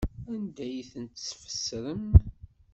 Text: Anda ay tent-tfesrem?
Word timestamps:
Anda 0.33 0.63
ay 0.65 0.77
tent-tfesrem? 0.91 2.05